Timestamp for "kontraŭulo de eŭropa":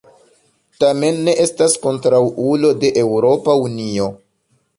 1.83-3.57